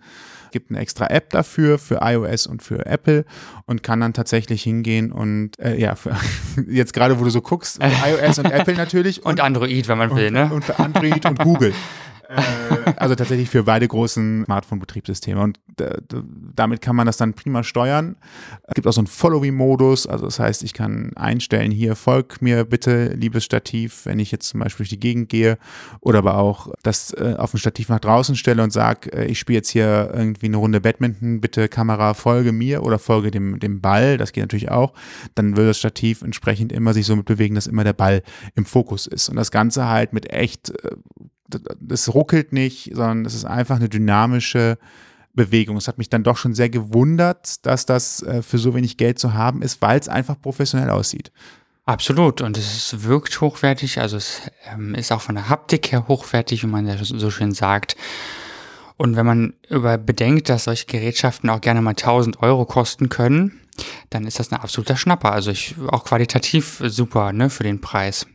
Gibt 0.51 0.72
eine 0.72 0.80
extra 0.80 1.08
App 1.08 1.30
dafür, 1.32 1.77
für 1.77 2.00
iOS 2.01 2.48
und 2.48 2.63
für 2.63 2.86
Apple 2.86 3.25
und 3.66 3.84
kann 3.84 4.00
dann 4.00 4.13
tatsächlich 4.13 4.63
hingehen 4.63 5.12
und 5.12 5.60
äh, 5.60 5.77
ja, 5.77 5.96
für, 5.96 6.16
jetzt 6.70 6.94
gerade, 6.94 7.20
wo 7.20 7.25
du 7.25 7.30
so 7.30 7.42
guckst, 7.42 7.80
iOS 8.24 8.39
und 8.39 8.46
Apple 8.46 8.75
natürlich. 8.75 9.25
Und, 9.25 9.34
und 9.34 9.42
Android, 9.42 9.88
wenn 9.89 9.98
man 9.98 10.16
will, 10.16 10.27
und, 10.27 10.34
ne? 10.34 10.50
Und 10.54 10.63
für 10.63 10.80
Android 10.80 11.25
und 11.25 11.39
Google. 11.39 11.74
Äh, 12.28 12.94
also 12.98 13.16
tatsächlich 13.16 13.50
für 13.50 13.64
beide 13.64 13.88
großen 13.88 14.46
Smartphone-Betriebssysteme. 14.46 15.42
Und 15.42 15.60
äh, 15.80 15.98
damit 16.56 16.82
kann 16.82 16.96
man 16.96 17.06
das 17.06 17.18
dann 17.18 17.34
prima 17.34 17.64
steuern. 17.64 18.18
Es 18.64 18.74
gibt 18.76 18.88
auch 18.88 18.94
so 18.94 19.02
einen 19.02 19.08
Follow-Me-Modus. 19.08 20.08
Also 20.08 20.26
das 20.26 20.40
heißt, 20.40 20.64
ich 20.64 20.74
kann 20.74 21.12
einstellen, 21.16 21.72
hier 21.72 21.96
folg 21.96 22.42
mir 22.42 22.66
bitte, 22.66 23.14
liebes 23.14 23.44
Stativ, 23.44 24.06
wenn 24.06 24.20
ich 24.20 24.32
jetzt 24.32 24.50
zum 24.50 24.60
Beispiel 24.60 24.84
durch 24.84 24.90
die 24.90 25.00
Gegend 25.00 25.30
gehe. 25.30 25.58
Oder 26.02 26.20
aber 26.20 26.38
auch 26.38 26.74
das 26.84 27.14
äh, 27.14 27.36
auf 27.38 27.54
ein 27.54 27.58
Stativ 27.58 27.90
nach 27.90 28.00
draußen 28.00 28.36
stelle 28.36 28.64
und 28.64 28.72
sage, 28.72 29.12
äh, 29.14 29.26
ich 29.26 29.40
spiele 29.40 29.58
jetzt 29.58 29.70
hier 29.70 30.12
irgendwie 30.14 30.48
eine 30.48 30.58
Runde 30.58 30.82
Badminton, 30.82 31.42
bitte 31.42 31.68
Kamera, 31.70 32.14
folge 32.14 32.52
mir 32.52 32.84
oder 32.84 33.00
folge 33.00 33.32
dem, 33.32 33.60
dem 33.60 33.82
Ball. 33.82 34.18
Das 34.18 34.32
geht 34.32 34.44
natürlich 34.44 34.72
auch. 34.72 34.94
Dann 35.36 35.56
würde 35.56 35.70
das 35.70 35.80
Stativ 35.80 36.22
entsprechend 36.22 36.72
immer 36.72 36.94
sich 36.94 37.06
so 37.06 37.16
mit 37.16 37.26
bewegen, 37.26 37.56
dass 37.56 37.68
immer 37.68 37.84
der 37.84 37.94
Ball 37.94 38.24
im 38.56 38.66
Fokus 38.66 39.08
ist. 39.08 39.30
Und 39.30 39.36
das 39.36 39.52
Ganze 39.52 39.88
halt 39.88 40.14
mit 40.14 40.32
echt 40.32 40.74
das 41.48 42.13
ruckelt 42.13 42.54
nicht, 42.54 42.92
sondern 42.94 43.25
es 43.25 43.34
ist 43.34 43.46
einfach 43.46 43.77
eine 43.77 43.89
dynamische 43.89 44.77
Bewegung. 45.34 45.77
Es 45.77 45.88
hat 45.88 45.98
mich 45.98 46.10
dann 46.10 46.24
doch 46.24 46.38
schon 46.38 46.54
sehr 46.54 46.70
gewundert, 46.70 47.66
dass 47.66 47.86
das 47.86 48.24
äh, 48.24 48.42
für 48.42 48.58
so 48.58 48.75
wenig 48.75 48.98
Geld 48.98 49.20
zu 49.20 49.34
haben 49.34 49.62
ist, 49.62 49.82
weil 49.82 50.00
es 50.00 50.10
einfach 50.10 50.42
professionell 50.42 50.89
aussieht. 50.89 51.32
Absolut. 51.86 52.42
Und 52.42 52.58
es 52.58 53.04
wirkt 53.04 53.39
hochwertig. 53.39 54.01
Also 54.01 54.18
es 54.18 54.42
ähm, 54.70 54.94
ist 54.94 55.13
auch 55.13 55.22
von 55.22 55.36
der 55.36 55.48
Haptik 55.48 55.94
her 55.94 56.10
hochwertig, 56.10 56.63
wie 56.63 56.68
man 56.68 56.86
ja 56.86 56.98
so 57.01 57.32
schön 57.32 57.54
sagt. 57.54 57.96
Und 58.98 59.16
wenn 59.16 59.25
man 59.25 59.54
über 59.70 59.98
bedenkt, 59.98 60.50
dass 60.50 60.66
solche 60.66 60.88
Gerätschaften 60.88 61.50
auch 61.50 61.62
gerne 61.62 61.82
mal 61.82 61.92
1000 61.92 62.42
Euro 62.42 62.66
kosten 62.66 63.10
können, 63.10 63.62
dann 64.10 64.25
ist 64.25 64.39
das 64.39 64.51
ein 64.51 64.60
absoluter 64.60 64.98
Schnapper. 64.98 65.32
Also 65.32 65.51
ich, 65.51 65.75
auch 65.88 66.04
qualitativ 66.04 66.82
super, 66.88 67.32
ne, 67.32 67.50
für 67.50 67.63
den 67.63 67.80
Preis. 67.80 68.25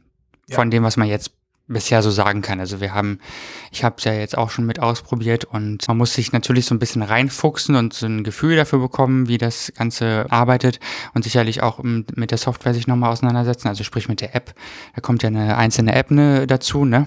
Ja. 0.49 0.57
Von 0.57 0.71
dem, 0.71 0.85
was 0.85 0.97
man 0.97 1.09
jetzt 1.09 1.33
bisher 1.73 2.03
so 2.03 2.11
sagen 2.11 2.43
kann. 2.43 2.61
Also 2.61 2.81
wir 2.81 2.95
haben, 2.95 3.19
ich 3.71 3.85
habe 3.85 3.97
es 3.99 4.05
ja 4.05 4.13
jetzt 4.13 4.37
auch 4.37 4.51
schon 4.51 4.67
mit 4.67 4.81
ausprobiert 4.81 5.45
und 5.45 5.87
man 5.89 5.97
muss 5.97 6.15
sich 6.15 6.33
natürlich 6.33 6.67
so 6.67 6.75
ein 6.75 6.79
bisschen 6.79 7.03
reinfuchsen 7.03 7.75
und 7.77 7.95
so 7.95 8.07
ein 8.07 8.25
Gefühl 8.25 8.57
dafür 8.57 8.79
bekommen, 8.79 9.29
wie 9.29 9.39
das 9.39 9.73
Ganze 9.77 10.27
arbeitet 10.31 10.81
und 11.15 11.25
sicherlich 11.25 11.63
auch 11.63 11.81
mit 11.83 12.31
der 12.31 12.39
Software 12.39 12.75
sich 12.75 12.87
nochmal 12.87 13.11
auseinandersetzen, 13.11 13.69
also 13.69 13.85
sprich 13.85 14.09
mit 14.09 14.21
der 14.21 14.35
App. 14.35 14.55
Da 14.95 15.01
kommt 15.01 15.23
ja 15.23 15.29
eine 15.29 15.57
einzelne 15.57 15.95
App 15.95 16.11
ne, 16.11 16.47
dazu, 16.47 16.85
ne, 16.85 17.07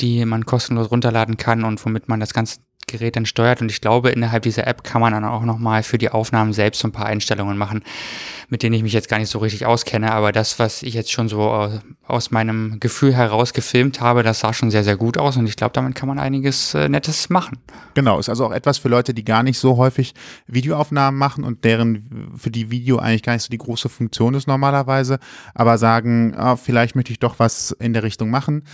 die 0.00 0.24
man 0.24 0.46
kostenlos 0.46 0.90
runterladen 0.90 1.36
kann 1.36 1.64
und 1.64 1.84
womit 1.84 2.08
man 2.08 2.20
das 2.20 2.34
Ganze 2.34 2.60
Gerät 2.86 3.16
dann 3.16 3.26
steuert. 3.26 3.60
Und 3.60 3.70
ich 3.70 3.80
glaube, 3.80 4.10
innerhalb 4.10 4.42
dieser 4.42 4.66
App 4.66 4.84
kann 4.84 5.00
man 5.00 5.12
dann 5.12 5.24
auch 5.24 5.42
nochmal 5.42 5.82
für 5.82 5.98
die 5.98 6.10
Aufnahmen 6.10 6.52
selbst 6.52 6.80
so 6.80 6.88
ein 6.88 6.92
paar 6.92 7.06
Einstellungen 7.06 7.56
machen, 7.56 7.82
mit 8.48 8.62
denen 8.62 8.74
ich 8.74 8.82
mich 8.82 8.92
jetzt 8.92 9.08
gar 9.08 9.18
nicht 9.18 9.30
so 9.30 9.38
richtig 9.38 9.66
auskenne. 9.66 10.12
Aber 10.12 10.32
das, 10.32 10.58
was 10.58 10.82
ich 10.82 10.94
jetzt 10.94 11.10
schon 11.12 11.28
so 11.28 11.70
aus 12.06 12.30
meinem 12.30 12.78
Gefühl 12.80 13.14
heraus 13.14 13.52
gefilmt 13.54 14.00
habe, 14.00 14.22
das 14.22 14.40
sah 14.40 14.52
schon 14.52 14.70
sehr, 14.70 14.84
sehr 14.84 14.96
gut 14.96 15.16
aus. 15.16 15.36
Und 15.36 15.46
ich 15.46 15.56
glaube, 15.56 15.72
damit 15.72 15.94
kann 15.94 16.08
man 16.08 16.18
einiges 16.18 16.74
äh, 16.74 16.88
Nettes 16.88 17.30
machen. 17.30 17.58
Genau, 17.94 18.18
ist 18.18 18.28
also 18.28 18.46
auch 18.46 18.52
etwas 18.52 18.78
für 18.78 18.88
Leute, 18.88 19.14
die 19.14 19.24
gar 19.24 19.42
nicht 19.42 19.58
so 19.58 19.76
häufig 19.76 20.14
Videoaufnahmen 20.46 21.18
machen 21.18 21.44
und 21.44 21.64
deren 21.64 22.32
für 22.36 22.50
die 22.50 22.70
Video 22.70 22.98
eigentlich 22.98 23.22
gar 23.22 23.32
nicht 23.32 23.42
so 23.42 23.50
die 23.50 23.58
große 23.58 23.88
Funktion 23.88 24.34
ist 24.34 24.46
normalerweise, 24.46 25.18
aber 25.54 25.78
sagen, 25.78 26.34
ah, 26.36 26.56
vielleicht 26.56 26.96
möchte 26.96 27.12
ich 27.12 27.18
doch 27.18 27.38
was 27.38 27.70
in 27.72 27.92
der 27.92 28.02
Richtung 28.02 28.30
machen. 28.30 28.64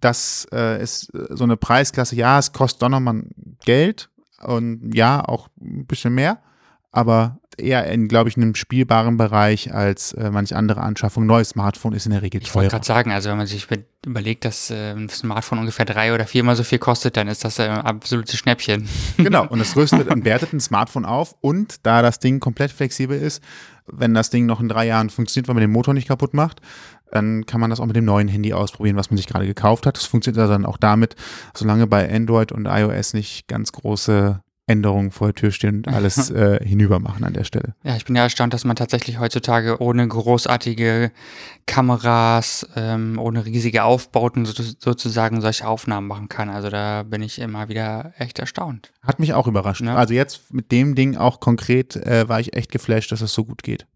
Das 0.00 0.46
äh, 0.52 0.82
ist 0.82 1.14
äh, 1.14 1.26
so 1.30 1.44
eine 1.44 1.56
Preisklasse. 1.56 2.16
Ja, 2.16 2.38
es 2.38 2.52
kostet 2.52 2.82
doch 2.82 2.88
nochmal 2.88 3.22
Geld 3.66 4.08
und 4.42 4.92
ja, 4.94 5.22
auch 5.22 5.48
ein 5.60 5.84
bisschen 5.86 6.14
mehr, 6.14 6.38
aber 6.90 7.38
eher 7.58 7.86
in, 7.86 8.08
glaube 8.08 8.28
ich, 8.28 8.36
einem 8.36 8.54
spielbaren 8.54 9.16
Bereich 9.16 9.72
als 9.72 10.12
äh, 10.12 10.30
manch 10.30 10.54
andere 10.54 10.80
Anschaffung. 10.80 11.26
Neues 11.26 11.50
Smartphone 11.50 11.94
ist 11.94 12.06
in 12.06 12.12
der 12.12 12.22
Regel 12.22 12.40
teurer. 12.40 12.48
Ich 12.48 12.54
wollte 12.54 12.70
gerade 12.70 12.86
sagen, 12.86 13.12
also 13.12 13.30
wenn 13.30 13.38
man 13.38 13.46
sich 13.46 13.66
überlegt, 14.04 14.44
dass 14.44 14.70
äh, 14.70 14.92
ein 14.92 15.08
Smartphone 15.08 15.60
ungefähr 15.60 15.84
drei 15.84 16.14
oder 16.14 16.26
viermal 16.26 16.56
so 16.56 16.64
viel 16.64 16.78
kostet, 16.78 17.16
dann 17.16 17.28
ist 17.28 17.44
das 17.44 17.58
ein 17.60 17.70
äh, 17.70 17.80
absolutes 17.80 18.36
Schnäppchen. 18.36 18.88
Genau, 19.16 19.46
und 19.46 19.60
es 19.60 19.74
rüstet 19.76 20.08
und 20.08 20.24
wertet 20.24 20.52
ein 20.52 20.60
Smartphone 20.60 21.04
auf 21.04 21.34
und 21.40 21.86
da 21.86 22.02
das 22.02 22.18
Ding 22.18 22.40
komplett 22.40 22.70
flexibel 22.70 23.18
ist, 23.18 23.42
wenn 23.86 24.14
das 24.14 24.30
Ding 24.30 24.46
noch 24.46 24.60
in 24.60 24.68
drei 24.68 24.86
Jahren 24.86 25.10
funktioniert, 25.10 25.48
weil 25.48 25.54
man 25.54 25.62
den 25.62 25.70
Motor 25.70 25.94
nicht 25.94 26.08
kaputt 26.08 26.34
macht, 26.34 26.60
dann 27.10 27.46
kann 27.46 27.60
man 27.60 27.70
das 27.70 27.80
auch 27.80 27.86
mit 27.86 27.96
dem 27.96 28.04
neuen 28.04 28.28
Handy 28.28 28.52
ausprobieren, 28.52 28.96
was 28.96 29.10
man 29.10 29.16
sich 29.16 29.26
gerade 29.26 29.46
gekauft 29.46 29.86
hat. 29.86 29.96
Das 29.96 30.04
funktioniert 30.04 30.48
dann 30.48 30.66
auch 30.66 30.76
damit, 30.76 31.16
solange 31.54 31.86
bei 31.86 32.12
Android 32.12 32.52
und 32.52 32.66
iOS 32.66 33.14
nicht 33.14 33.48
ganz 33.48 33.72
große 33.72 34.40
Änderungen 34.68 35.12
vor 35.12 35.28
der 35.28 35.34
Tür 35.34 35.52
stehen 35.52 35.76
und 35.76 35.88
alles 35.88 36.28
äh, 36.30 36.58
hinüber 36.64 36.98
machen 36.98 37.24
an 37.24 37.32
der 37.32 37.44
Stelle. 37.44 37.74
Ja, 37.84 37.96
ich 37.96 38.04
bin 38.04 38.16
ja 38.16 38.24
erstaunt, 38.24 38.52
dass 38.52 38.64
man 38.64 38.74
tatsächlich 38.74 39.20
heutzutage 39.20 39.80
ohne 39.80 40.06
großartige 40.06 41.12
Kameras, 41.66 42.68
ähm, 42.74 43.18
ohne 43.18 43.44
riesige 43.46 43.84
Aufbauten 43.84 44.44
so, 44.44 44.62
sozusagen 44.78 45.40
solche 45.40 45.66
Aufnahmen 45.68 46.08
machen 46.08 46.28
kann. 46.28 46.48
Also 46.48 46.68
da 46.68 47.04
bin 47.04 47.22
ich 47.22 47.38
immer 47.38 47.68
wieder 47.68 48.12
echt 48.18 48.40
erstaunt. 48.40 48.92
Hat 49.02 49.20
mich 49.20 49.34
auch 49.34 49.46
überrascht. 49.46 49.82
Ja. 49.82 49.94
Also 49.94 50.14
jetzt 50.14 50.52
mit 50.52 50.72
dem 50.72 50.96
Ding 50.96 51.16
auch 51.16 51.38
konkret 51.38 51.94
äh, 51.94 52.28
war 52.28 52.40
ich 52.40 52.56
echt 52.56 52.72
geflasht, 52.72 53.12
dass 53.12 53.20
es 53.20 53.32
so 53.32 53.44
gut 53.44 53.62
geht. 53.62 53.86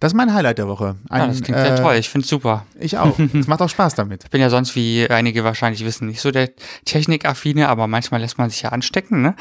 Das 0.00 0.12
ist 0.12 0.16
mein 0.16 0.32
Highlight 0.32 0.58
der 0.58 0.68
Woche. 0.68 0.96
Ein, 1.08 1.20
ja, 1.20 1.26
das 1.28 1.42
klingt 1.42 1.58
äh, 1.58 1.62
sehr 1.62 1.76
toll. 1.76 1.94
Ich 1.94 2.08
finde 2.08 2.24
es 2.24 2.30
super. 2.30 2.66
Ich 2.78 2.98
auch. 2.98 3.18
Es 3.18 3.46
macht 3.46 3.62
auch 3.62 3.68
Spaß 3.68 3.94
damit. 3.94 4.24
Ich 4.32 4.34
bin 4.34 4.40
ja 4.40 4.48
sonst, 4.48 4.74
wie 4.76 5.08
einige 5.10 5.44
wahrscheinlich 5.44 5.84
wissen, 5.84 6.08
nicht 6.08 6.22
so 6.22 6.30
der 6.30 6.50
Technikaffine, 6.86 7.68
aber 7.68 7.86
manchmal 7.86 8.20
lässt 8.20 8.38
man 8.38 8.48
sich 8.48 8.62
ja 8.62 8.70
anstecken. 8.70 9.20
Ne? 9.20 9.34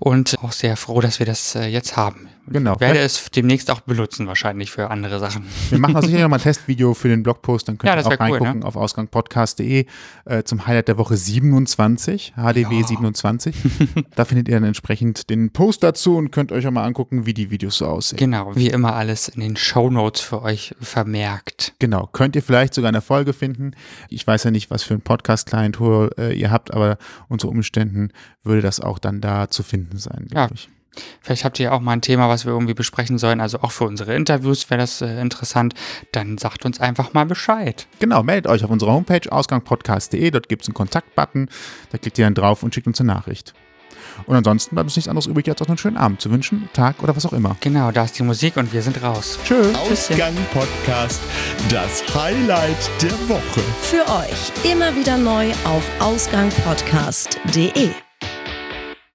Und 0.00 0.36
auch 0.42 0.52
sehr 0.52 0.76
froh, 0.76 1.00
dass 1.00 1.20
wir 1.20 1.26
das 1.26 1.54
äh, 1.54 1.66
jetzt 1.66 1.96
haben. 1.96 2.28
Genau. 2.48 2.74
Ich 2.74 2.80
werde 2.80 2.98
es 2.98 3.30
demnächst 3.30 3.70
auch 3.70 3.80
benutzen, 3.80 4.26
wahrscheinlich 4.26 4.70
für 4.70 4.90
andere 4.90 5.18
Sachen. 5.18 5.46
Wir 5.70 5.78
machen 5.78 5.96
auch 5.96 6.02
sicher 6.02 6.20
nochmal 6.20 6.38
ein 6.38 6.42
Testvideo 6.42 6.94
für 6.94 7.08
den 7.08 7.22
Blogpost, 7.22 7.68
dann 7.68 7.78
könnt 7.78 7.92
ja, 7.92 8.00
ihr 8.00 8.06
auch 8.06 8.20
reingucken 8.20 8.48
cool, 8.48 8.58
ne? 8.60 8.66
auf 8.66 8.76
ausgangpodcast.de 8.76 9.86
äh, 10.24 10.42
zum 10.42 10.66
Highlight 10.66 10.88
der 10.88 10.98
Woche 10.98 11.16
27, 11.16 12.34
HDW 12.36 12.80
ja. 12.80 12.86
27. 12.86 13.54
da 14.16 14.24
findet 14.24 14.48
ihr 14.48 14.54
dann 14.56 14.64
entsprechend 14.64 15.30
den 15.30 15.50
Post 15.50 15.82
dazu 15.82 16.16
und 16.16 16.32
könnt 16.32 16.52
euch 16.52 16.66
auch 16.66 16.72
mal 16.72 16.84
angucken, 16.84 17.26
wie 17.26 17.34
die 17.34 17.50
Videos 17.50 17.78
so 17.78 17.86
aussehen. 17.86 18.18
Genau, 18.18 18.54
wie 18.56 18.68
immer 18.68 18.94
alles 18.94 19.28
in 19.28 19.40
den 19.40 19.56
Show 19.56 19.90
Notes 19.90 20.20
für 20.20 20.42
euch 20.42 20.74
vermerkt. 20.80 21.74
Genau, 21.78 22.08
könnt 22.12 22.34
ihr 22.34 22.42
vielleicht 22.42 22.74
sogar 22.74 22.88
eine 22.88 23.02
Folge 23.02 23.32
finden. 23.32 23.72
Ich 24.08 24.26
weiß 24.26 24.44
ja 24.44 24.50
nicht, 24.50 24.70
was 24.70 24.82
für 24.82 24.94
ein 24.94 25.00
Podcast-Client 25.00 25.78
äh, 26.18 26.32
ihr 26.32 26.50
habt, 26.50 26.74
aber 26.74 26.98
unter 27.28 27.48
Umständen 27.48 28.10
würde 28.42 28.62
das 28.62 28.80
auch 28.80 28.98
dann 28.98 29.20
da 29.20 29.48
zu 29.48 29.62
finden 29.62 29.98
sein, 29.98 30.26
ja. 30.32 30.48
ich. 30.52 30.68
Vielleicht 31.20 31.44
habt 31.44 31.58
ihr 31.60 31.72
auch 31.72 31.80
mal 31.80 31.92
ein 31.92 32.02
Thema, 32.02 32.28
was 32.28 32.44
wir 32.44 32.52
irgendwie 32.52 32.74
besprechen 32.74 33.18
sollen. 33.18 33.40
Also 33.40 33.60
auch 33.60 33.72
für 33.72 33.84
unsere 33.84 34.14
Interviews 34.14 34.68
wäre 34.70 34.80
das 34.80 35.00
äh, 35.00 35.20
interessant. 35.20 35.74
Dann 36.12 36.38
sagt 36.38 36.64
uns 36.64 36.80
einfach 36.80 37.12
mal 37.12 37.26
Bescheid. 37.26 37.86
Genau, 37.98 38.22
meldet 38.22 38.50
euch 38.50 38.64
auf 38.64 38.70
unserer 38.70 38.92
Homepage 38.92 39.30
ausgangpodcast.de. 39.30 40.30
Dort 40.30 40.48
gibt 40.48 40.62
es 40.62 40.68
einen 40.68 40.74
Kontaktbutton. 40.74 41.48
Da 41.90 41.98
klickt 41.98 42.18
ihr 42.18 42.26
dann 42.26 42.34
drauf 42.34 42.62
und 42.62 42.74
schickt 42.74 42.86
uns 42.86 43.00
eine 43.00 43.12
Nachricht. 43.12 43.54
Und 44.26 44.36
ansonsten 44.36 44.74
bleibt 44.74 44.86
uns 44.86 44.96
nichts 44.96 45.08
anderes 45.08 45.26
übrig, 45.26 45.48
als 45.48 45.62
auch 45.62 45.68
einen 45.68 45.78
schönen 45.78 45.96
Abend 45.96 46.20
zu 46.20 46.30
wünschen, 46.30 46.68
Tag 46.72 47.02
oder 47.02 47.16
was 47.16 47.26
auch 47.26 47.32
immer. 47.32 47.56
Genau, 47.60 47.90
da 47.90 48.04
ist 48.04 48.18
die 48.18 48.22
Musik 48.22 48.56
und 48.56 48.72
wir 48.72 48.82
sind 48.82 49.02
raus. 49.02 49.38
Tschö. 49.44 49.72
Ausgang 49.74 50.34
Podcast, 50.52 51.20
das 51.70 52.02
Highlight 52.14 52.90
der 53.00 53.12
Woche. 53.28 53.60
Für 53.80 54.02
euch 54.02 54.70
immer 54.70 54.94
wieder 54.94 55.16
neu 55.16 55.50
auf 55.64 55.82
ausgangpodcast.de. 56.00 57.90